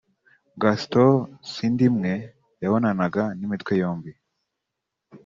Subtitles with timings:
[0.61, 1.13] Gaston
[1.51, 2.13] Sindimwe
[2.61, 4.11] yabonanaga n’imitwe yombi